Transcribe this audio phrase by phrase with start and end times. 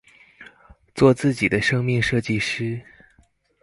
[0.95, 2.81] 做自己的生命設計師